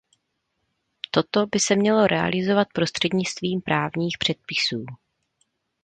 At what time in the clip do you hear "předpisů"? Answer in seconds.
4.17-4.85